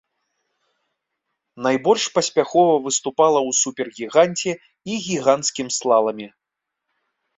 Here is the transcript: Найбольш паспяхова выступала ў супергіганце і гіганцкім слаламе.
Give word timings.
Найбольш 1.67 2.03
паспяхова 2.15 2.73
выступала 2.87 3.39
ў 3.49 3.61
супергіганце 3.61 4.51
і 4.95 4.99
гіганцкім 5.07 5.67
слаламе. 5.77 6.27